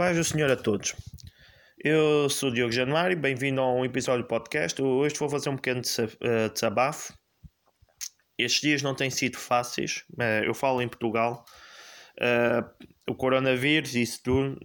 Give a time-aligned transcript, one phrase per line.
[0.00, 0.94] Paz do Senhor a todos.
[1.78, 4.80] Eu sou Diogo Januário, bem-vindo a um episódio do podcast.
[4.80, 5.82] Hoje vou fazer um pequeno
[6.22, 7.12] eh, desabafo.
[8.38, 10.06] Estes dias não têm sido fáceis.
[10.18, 11.44] Eh, eu falo em Portugal.
[12.18, 14.58] Uh, o coronavírus isso tudo.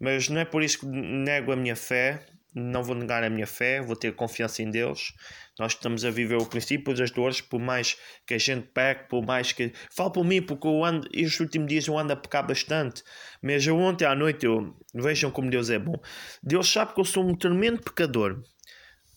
[0.00, 3.46] Mas não é por isso que nego a minha fé não vou negar a minha
[3.46, 5.14] fé, vou ter confiança em Deus.
[5.58, 7.96] Nós estamos a viver o princípio das dores, por mais
[8.26, 9.72] que a gente peque, por mais que.
[9.90, 13.02] Falo por mim, porque eu ando, estes últimos dias eu ando a pecar bastante.
[13.42, 15.94] Eu ontem à noite, eu, vejam como Deus é bom.
[16.42, 18.42] Deus sabe que eu sou um tremendo pecador.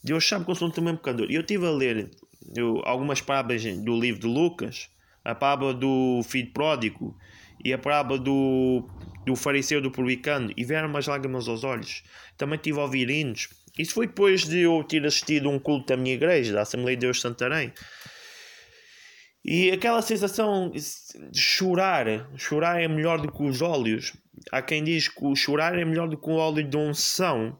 [0.03, 1.27] Deus sabe que eu sou um tremendo pecador.
[1.29, 2.09] E eu estive a ler
[2.55, 4.89] eu, algumas parábolas do livro de Lucas,
[5.23, 7.17] a parábola do filho pródigo
[7.65, 8.87] e a parábola do,
[9.25, 12.03] do fariseu do publicano, e vieram umas lágrimas aos olhos.
[12.37, 13.49] Também tive a ouvir hinos.
[13.75, 17.01] Isso foi depois de eu ter assistido um culto da minha igreja, da Assembleia de
[17.01, 17.73] Deus de Santarém.
[19.43, 24.13] E aquela sensação de chorar, chorar é melhor do que os óleos.
[24.51, 27.57] Há quem diz que o chorar é melhor do que o óleo de unção.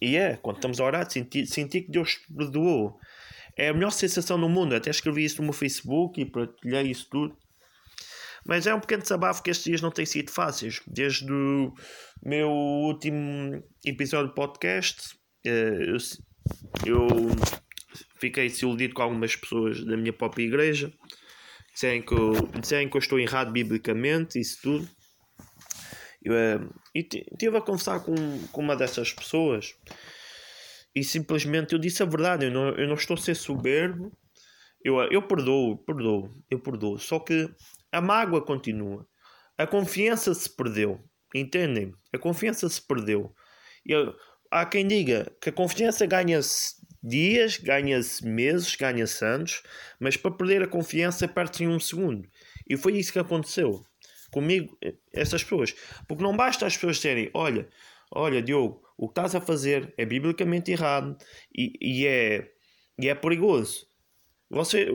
[0.00, 2.98] E é, quando estamos a orar, sentir, sentir que Deus perdoou.
[3.56, 4.74] É a melhor sensação do mundo.
[4.74, 7.36] Até escrevi isso no meu Facebook e partilhei isso tudo.
[8.46, 10.80] Mas é um pequeno desabafo que estes dias não têm sido fáceis.
[10.86, 11.72] Desde o
[12.22, 15.96] meu último episódio de podcast, eh,
[16.84, 17.06] eu
[18.20, 20.92] fiquei desiludido com algumas pessoas da minha própria igreja.
[21.72, 24.88] Disserem que eu, que eu estou errado biblicamente, isso tudo.
[26.22, 26.60] Eu, eh,
[26.94, 28.14] e estive a conversar com,
[28.52, 29.74] com uma dessas pessoas
[30.96, 32.46] e simplesmente eu disse a verdade.
[32.46, 34.10] Eu não, eu não estou a ser soberbo.
[34.82, 36.98] Eu, eu perdoo, perdoo, eu perdoo.
[36.98, 37.50] Só que
[37.96, 39.08] a mágoa continua.
[39.56, 41.00] A confiança se perdeu.
[41.34, 41.94] Entendem?
[42.12, 43.34] A confiança se perdeu.
[43.86, 44.14] Eu,
[44.50, 49.62] há quem diga que a confiança ganha-se dias, ganha-se meses, ganha-se anos,
[49.98, 52.28] mas para perder a confiança perde-se em um segundo.
[52.68, 53.82] E foi isso que aconteceu
[54.30, 54.76] comigo,
[55.10, 55.74] essas pessoas.
[56.06, 57.66] Porque não basta as pessoas serem, olha,
[58.10, 61.16] olha, Diogo, o que estás a fazer é biblicamente errado
[61.56, 62.52] e, e, é,
[62.98, 63.86] e é perigoso.
[64.50, 64.88] Você,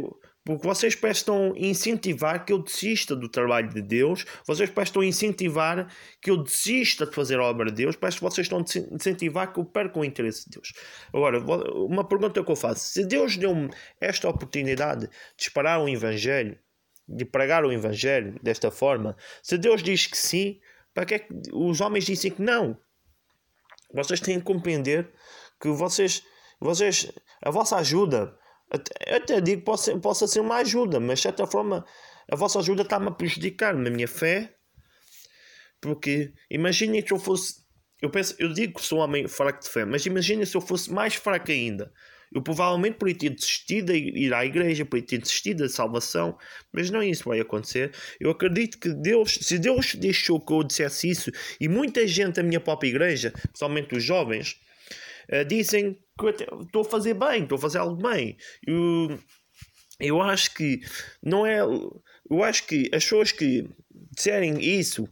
[0.44, 6.32] porque vocês prestam incentivar que eu desista do trabalho de Deus, vocês prestam incentivar que
[6.32, 9.60] eu desista de fazer a obra de Deus, parece que vocês estão a incentivar que
[9.60, 10.74] eu perca o interesse de Deus.
[11.14, 11.40] Agora,
[11.76, 13.70] uma pergunta que eu faço: se Deus deu-me
[14.00, 16.58] esta oportunidade de disparar o Evangelho,
[17.08, 20.60] de pregar o Evangelho desta forma, se Deus diz que sim,
[20.94, 22.76] para que é que os homens dizem que não?
[23.94, 25.12] Vocês têm que compreender
[25.62, 26.24] que vocês,
[26.60, 27.12] vocês
[27.44, 28.36] a vossa ajuda
[29.08, 31.86] eu até digo que possa, possa ser uma ajuda, mas de certa forma
[32.32, 34.56] a vossa ajuda está-me a prejudicar na minha fé.
[35.82, 37.62] Porque imaginem se eu fosse.
[38.02, 40.62] Eu, penso, eu digo que sou um homem fraco de fé, mas imaginem se eu
[40.62, 41.92] fosse mais fraco ainda.
[42.34, 46.38] Eu provavelmente poderia ter desistido de ir à igreja, poderia ter desistido da salvação,
[46.72, 47.92] mas não é isso que vai acontecer.
[48.20, 52.44] Eu acredito que Deus, se Deus deixou que eu dissesse isso, e muita gente da
[52.44, 54.56] minha própria igreja, principalmente os jovens,
[55.30, 58.38] uh, dizem que estou a fazer bem, estou a fazer algo bem.
[58.66, 59.20] Eu,
[60.00, 60.82] eu acho que
[61.22, 61.60] não é.
[61.60, 63.68] Eu acho que as pessoas que
[64.12, 65.08] disserem isso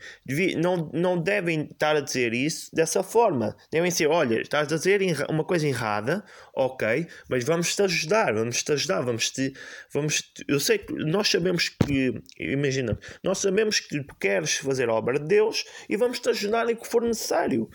[0.57, 3.55] não, não devem estar a dizer isso dessa forma.
[3.71, 8.61] Devem ser: olha, estás a dizer uma coisa errada, ok, mas vamos te ajudar, vamos
[8.61, 9.53] te ajudar, vamos te.
[9.93, 12.21] Vamos te, eu sei que nós sabemos que.
[12.37, 16.69] Imagina, nós sabemos que tu queres fazer a obra de Deus e vamos te ajudar
[16.69, 17.69] em que for necessário.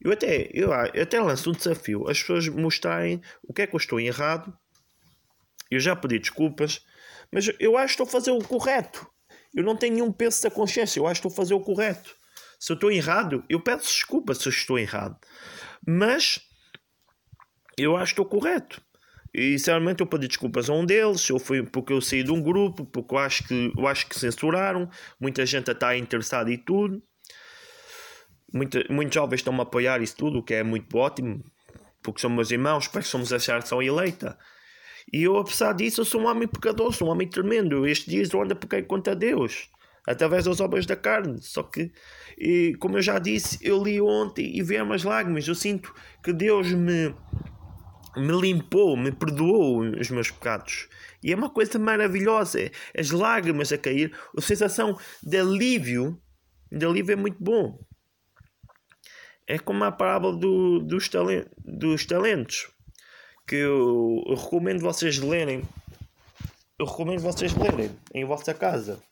[0.00, 3.74] Eu até, eu, eu até lanço um desafio, as pessoas mostrarem o que é que
[3.74, 4.52] eu estou errado.
[5.70, 6.84] Eu já pedi desculpas,
[7.30, 9.06] mas eu acho que estou a fazer o correto.
[9.54, 12.14] Eu não tenho nenhum peso da consciência, eu acho que estou a fazer o correto.
[12.58, 15.16] Se eu estou errado, eu peço desculpa se eu estou errado.
[15.86, 16.40] Mas
[17.76, 18.82] eu acho que estou correto.
[19.32, 22.42] E sinceramente eu pedi desculpas a um deles, eu fui porque eu saí de um
[22.42, 24.90] grupo, porque eu acho que, eu acho que censuraram,
[25.20, 27.02] muita gente está interessada e tudo.
[28.52, 31.44] Muita, muitos jovens estão-me a apoiar isso tudo, o que é muito ótimo,
[32.02, 34.36] porque são meus irmãos, porque somos a geração eleita.
[35.12, 37.86] E eu, apesar disso, sou um homem pecador, sou um homem tremendo.
[37.86, 39.68] Estes dias eu ando a pecar contra Deus,
[40.06, 41.40] através das obras da carne.
[41.42, 41.92] Só que,
[42.38, 45.46] e, como eu já disse, eu li ontem e vi umas lágrimas.
[45.46, 45.92] Eu sinto
[46.22, 47.14] que Deus me,
[48.16, 50.88] me limpou, me perdoou os meus pecados.
[51.22, 52.70] E é uma coisa maravilhosa.
[52.96, 56.20] As lágrimas a cair, a sensação de alívio,
[56.70, 57.78] de alívio é muito bom.
[59.50, 62.70] É como a parábola do, dos, talen dos talentos.
[63.44, 65.64] Que eu, eu recomendo vocês lerem.
[66.78, 69.02] Eu recomendo vocês lerem em vossa casa.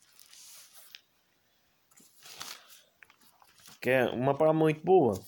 [3.81, 5.20] Que é uma parábola muito boa.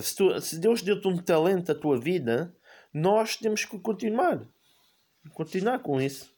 [0.00, 2.56] Se, tu, se Deus deu-te um talento à tua vida,
[2.92, 4.46] nós temos que continuar.
[5.32, 6.32] Continuar com isso.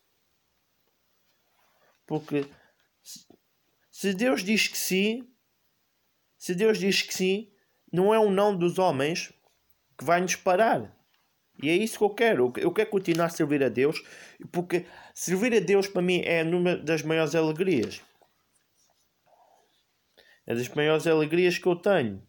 [2.06, 2.49] Porque
[3.90, 5.36] Se Deus diz que sim,
[6.38, 7.50] se Deus diz que sim,
[7.93, 9.33] não é um não dos homens
[9.99, 10.94] que vai nos parar.
[11.62, 12.53] E é isso que eu quero.
[12.56, 14.03] Eu quero continuar a servir a Deus,
[14.53, 18.03] porque servir a Deus para mim é uma das maiores alegrias.
[20.47, 22.23] É das maiores alegrias que eu tenho.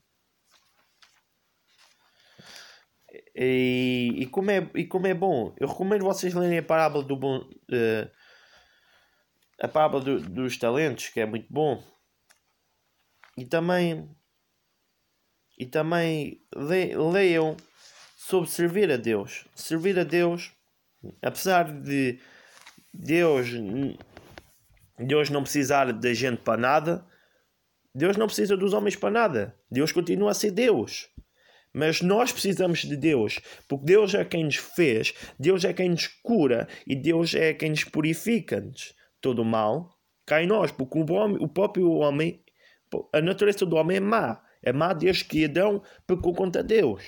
[3.36, 7.16] E, e, como, é, e como é bom, eu recomendo vocês lerem a parábola do
[7.16, 7.38] bom.
[7.70, 8.10] Uh,
[9.62, 11.84] a parábola do, dos talentos, que é muito bom.
[13.38, 14.10] E também.
[15.58, 17.56] E também le, leiam
[18.16, 19.46] sobre servir a Deus.
[19.56, 20.52] Servir a Deus,
[21.22, 22.20] apesar de
[22.94, 23.48] Deus,
[25.00, 27.06] Deus não precisar da gente para nada,
[27.94, 29.56] Deus não precisa dos homens para nada.
[29.72, 31.10] Deus continua a ser Deus.
[31.74, 36.08] Mas nós precisamos de Deus, porque Deus é quem nos fez, Deus é quem nos
[36.08, 38.60] cura e Deus é quem nos purifica.
[38.62, 38.96] -nos.
[39.22, 42.44] Todo o mal cai em nós, porque o, homem, o próprio homem,
[43.14, 44.42] a natureza do homem é má.
[44.62, 47.04] É má desde que Adão pecou contra Deus.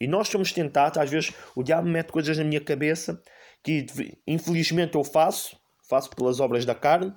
[0.00, 3.22] E nós somos tentados, às vezes o diabo mete coisas na minha cabeça
[3.62, 3.86] que
[4.26, 5.56] infelizmente eu faço,
[5.88, 7.14] faço pelas obras da carne,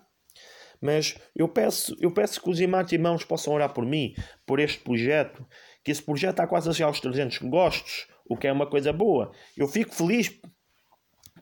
[0.81, 4.13] mas eu peço, eu peço que os irmãos e irmãos possam orar por mim,
[4.45, 5.45] por este projeto,
[5.83, 8.93] que esse projeto está quase a chegar aos 300 gostos, o que é uma coisa
[8.93, 9.31] boa.
[9.57, 10.39] Eu fico feliz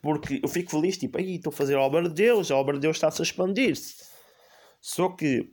[0.01, 2.75] porque eu fico feliz, tipo, aí estou a fazer a obra de Deus, a obra
[2.75, 4.05] de Deus está-se a expandir-se.
[4.79, 5.51] Só que,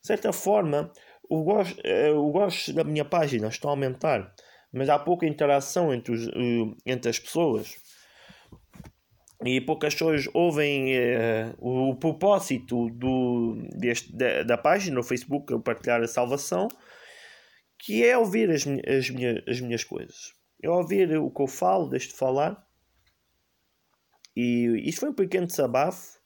[0.00, 0.92] de certa forma,
[1.28, 4.34] o gosto, eh, o gosto da minha página está a aumentar
[4.72, 6.28] mas há pouca interação entre, os,
[6.86, 7.76] entre as pessoas
[9.44, 16.02] e poucas pessoas ouvem uh, o, propósito do, deste, da, da página no Facebook, partilhar
[16.02, 16.68] a salvação,
[17.78, 20.34] que é ouvir as, as, minhas, as minhas coisas.
[20.62, 22.62] É ouvir o que eu falo, deixo de falar.
[24.36, 26.19] E isso foi um pequeno desabafo.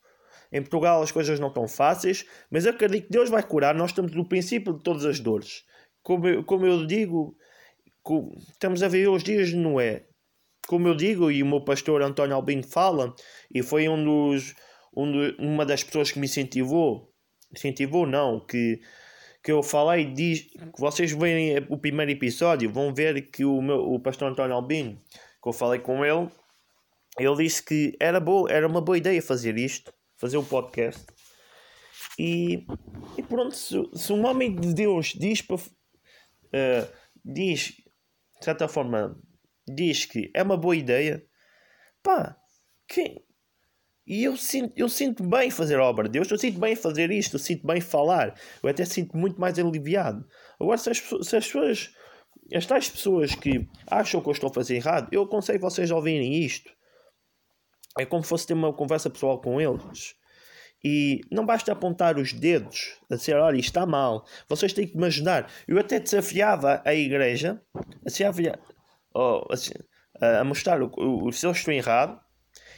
[0.55, 3.75] Em Portugal as coisas não estão fáceis, mas eu acredito que Deus vai curar.
[3.75, 5.65] Nós estamos no princípio de todas as dores.
[6.01, 7.37] Como eu, como eu digo,
[8.53, 10.07] estamos a ver os dias de Noé.
[10.69, 13.13] Como eu digo, e o meu pastor António Albino fala,
[13.53, 14.55] e foi um dos,
[14.97, 17.11] um uma das pessoas que me incentivou,
[17.53, 18.81] incentivou não, que,
[19.43, 23.93] que eu falei, diz, que vocês verem o primeiro episódio, vão ver que o, meu,
[23.93, 24.97] o pastor António Albino,
[25.43, 26.29] que eu falei com ele,
[27.19, 29.93] ele disse que era, boa, era uma boa ideia fazer isto,
[30.25, 31.05] fazer um podcast.
[32.19, 32.65] E,
[33.19, 35.57] e pronto, se, se um homem de Deus diz para.
[35.57, 36.89] Uh,
[37.23, 37.75] diz
[38.39, 39.19] de certa forma,
[39.67, 41.23] diz que é uma boa ideia,
[42.03, 42.37] pá,
[42.89, 43.23] quem?
[44.07, 47.11] E eu sinto, eu sinto bem fazer a obra de Deus, eu sinto bem fazer
[47.11, 50.27] isto, eu sinto bem falar, eu até sinto muito mais aliviado.
[50.61, 51.91] Agora, se as, se as pessoas,
[52.53, 55.97] as tais pessoas que acham que eu estou a fazer errado, eu aconselho vocês a
[55.97, 56.71] ouvirem isto.
[57.99, 60.15] É como se fosse ter uma conversa pessoal com eles.
[60.85, 64.27] E não basta apontar os dedos a dizer, olha, isto está mal.
[64.49, 65.51] Vocês têm que me ajudar.
[65.67, 67.63] Eu até desafiava a igreja
[69.15, 69.73] oh, assim,
[70.21, 72.21] a mostrar o, o, se eu estou errado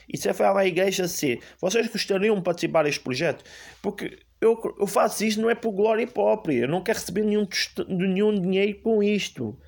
[0.09, 1.41] e desafiava a igreja a ser.
[1.61, 3.43] Vocês gostariam de participar deste projeto?
[3.83, 6.61] Porque eu, eu faço isto não é por glória própria.
[6.61, 7.49] Eu não quero receber nenhum,
[7.89, 9.59] nenhum dinheiro com isto.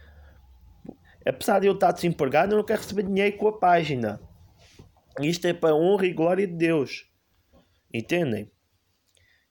[1.26, 4.20] Apesar de eu estar desempregado, eu não quero receber dinheiro com a página.
[5.20, 7.06] Isto é para honra e glória de Deus.
[7.92, 8.50] Entendem?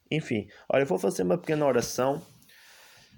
[0.10, 2.26] Enfim, olha, eu vou fazer uma pequena oração.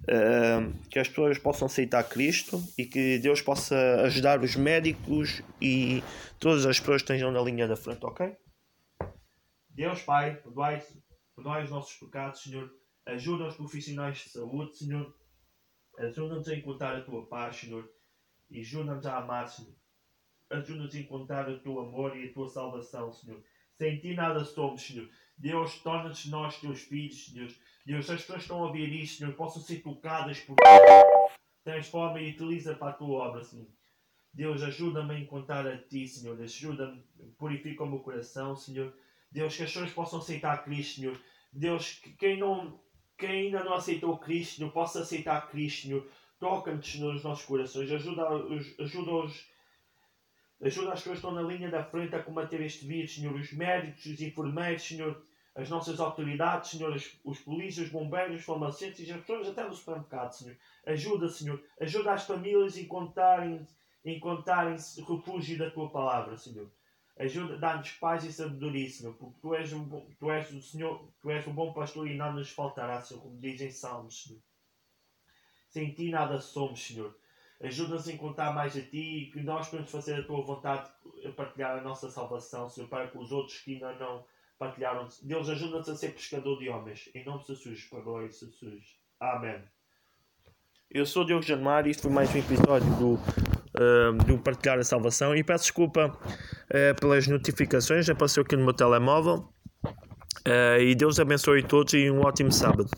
[0.04, 6.02] Uh, que as pessoas possam aceitar Cristo e que Deus possa ajudar os médicos e
[6.40, 8.34] todas as pessoas que estejam na linha da frente, ok?
[9.70, 10.82] Deus Pai, perdoai,
[11.36, 12.72] perdoai os nossos pecados, Senhor.
[13.06, 15.14] Ajuda os profissionais de saúde, Senhor.
[15.98, 17.90] Ajuda-nos a encontrar a tua paz, Senhor.
[18.50, 19.76] E ajuda-nos a amar, Senhor.
[20.50, 23.42] Ajuda-nos a encontrar o teu amor e a tua salvação, Senhor.
[23.78, 25.08] Sem ti nada somos, Senhor.
[25.38, 27.50] Deus, torna-nos nós teus filhos, Senhor.
[27.86, 31.34] Deus, as pessoas estão a ouvir isto, Senhor, possam ser tocadas por ti.
[31.64, 33.68] Transforma e utiliza para a tua obra, Senhor.
[34.34, 36.40] Deus, ajuda-me a encontrar a ti, Senhor.
[36.42, 37.04] Ajuda-me,
[37.38, 38.94] purifica o meu coração, Senhor.
[39.32, 41.22] Deus, que as pessoas possam aceitar Cristo, Senhor.
[41.54, 42.80] Deus, que quem, não,
[43.18, 46.08] quem ainda não aceitou Cristo, Senhor, possa aceitar Cristo, Senhor.
[46.40, 47.92] Toca-nos, nos nossos corações.
[47.92, 48.80] Ajuda-os.
[48.80, 49.48] Ajuda-os
[50.62, 53.34] Ajuda as pessoas que estão na linha da frente a combater este vírus, Senhor.
[53.34, 55.24] Os médicos, os enfermeiros, Senhor.
[55.56, 56.94] As nossas autoridades, Senhor.
[56.94, 60.58] Os, os polícias, os bombeiros, os farmacêuticos as pessoas até no supermercado, Senhor.
[60.86, 61.64] Ajuda, Senhor.
[61.80, 63.66] Ajuda as famílias a encontrarem,
[64.04, 66.70] encontrarem refúgio da Tua palavra, Senhor.
[67.18, 69.14] Ajuda, dá-nos paz e sabedoria, Senhor.
[69.14, 72.34] Porque Tu és, o, tu és o Senhor, Tu és o bom pastor e nada
[72.34, 73.22] nos faltará, Senhor.
[73.22, 74.42] Como dizem Salmos, Senhor.
[75.70, 77.16] Sem Ti nada somos, Senhor.
[77.62, 80.90] Ajuda-nos a encontrar mais a Ti e que nós podemos fazer a Tua vontade,
[81.36, 84.24] partilhar a nossa salvação, Senhor, para que os outros que ainda não,
[84.58, 85.08] partilharam.
[85.24, 87.10] Deus ajuda-nos a ser pescador de homens.
[87.14, 88.98] Em nome de Jesus, para a de Jesus.
[89.20, 89.62] Amém.
[90.90, 94.84] Eu sou Diogo Januário e este foi mais um episódio do, uh, do Partilhar a
[94.84, 95.36] Salvação.
[95.36, 99.54] E peço desculpa uh, pelas notificações, apareceu aqui no meu telemóvel.
[100.48, 102.90] Uh, e Deus abençoe todos e um ótimo sábado.